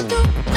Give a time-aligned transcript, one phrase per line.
[0.00, 0.47] mm.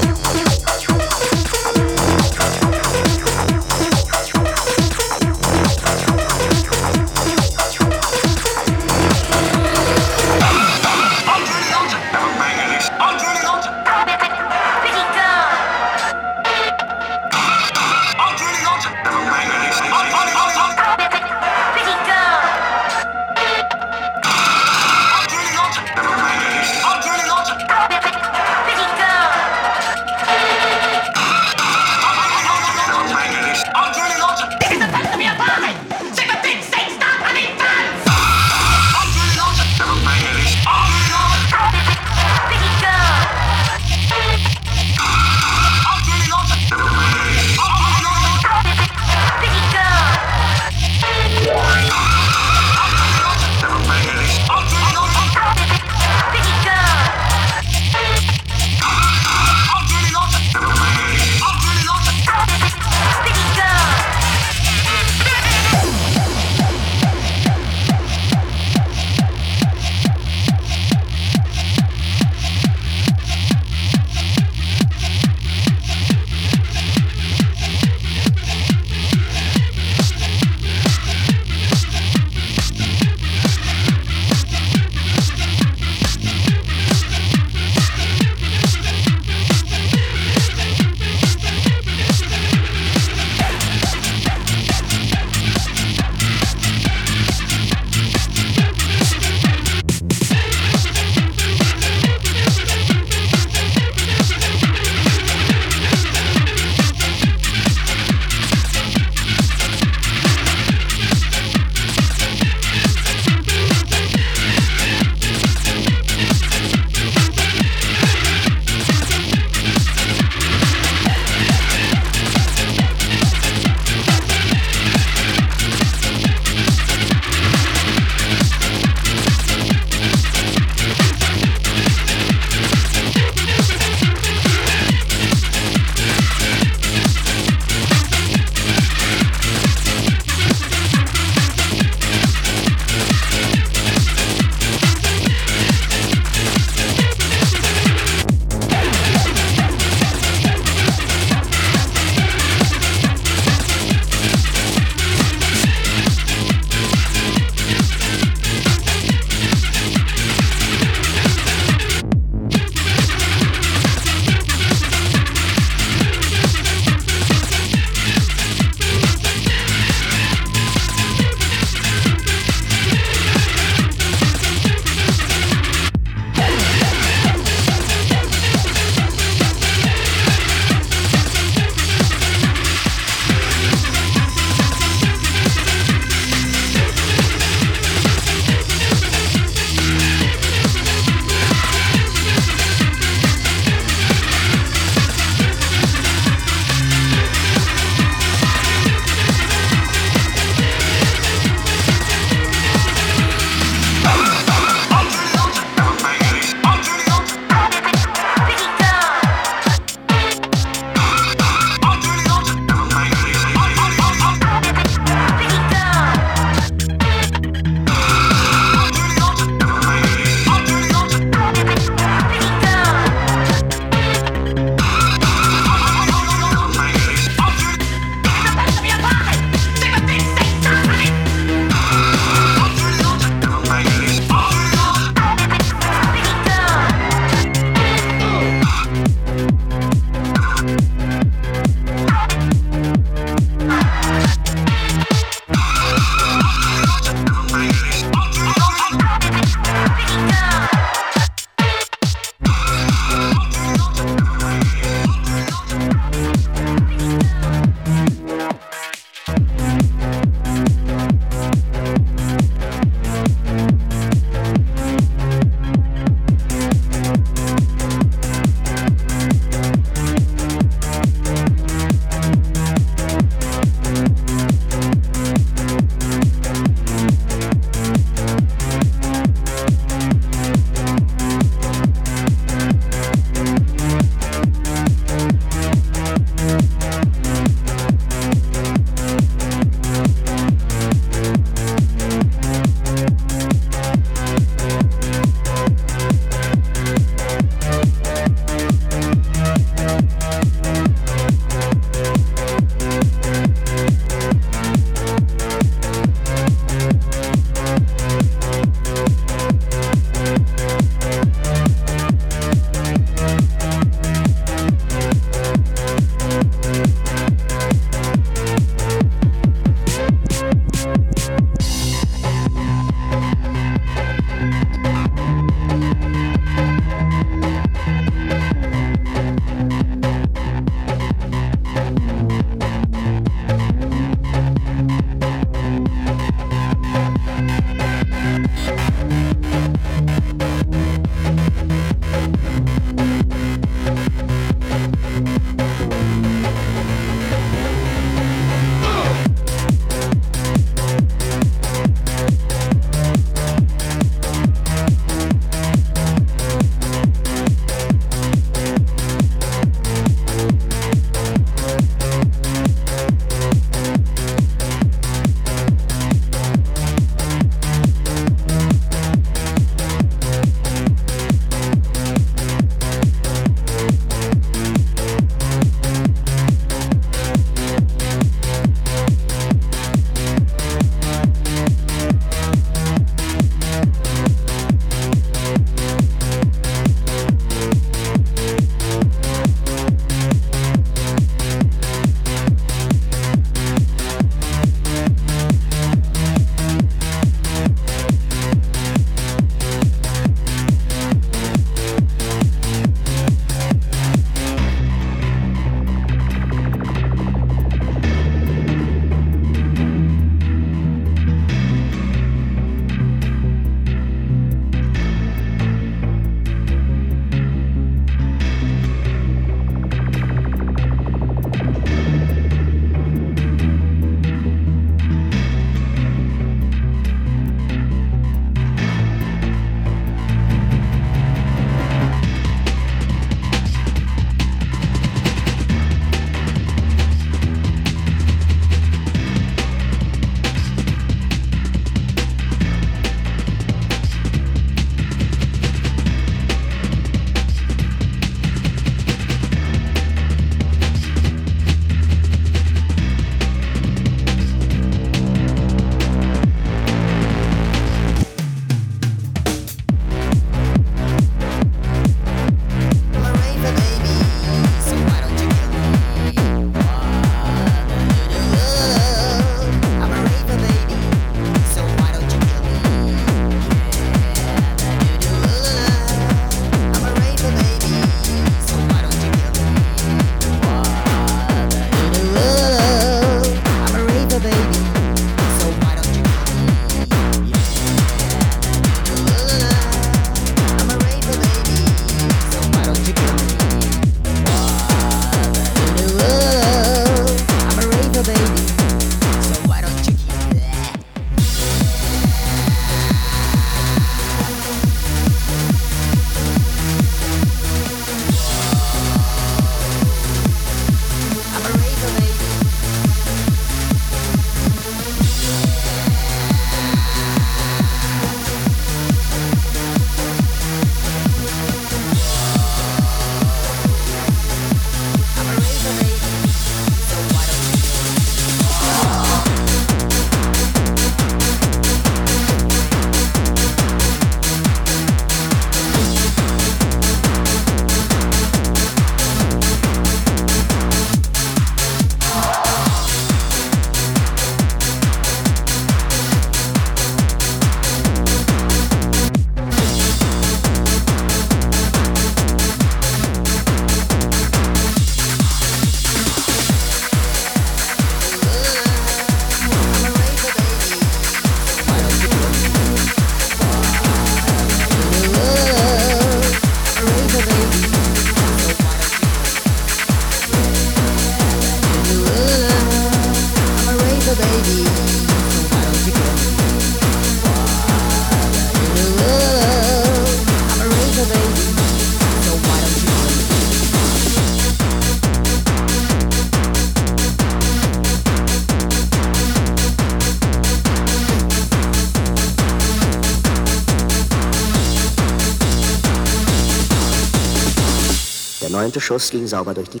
[598.80, 600.00] Neunte Schuss ging sauber durch die...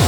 [0.00, 0.07] I'm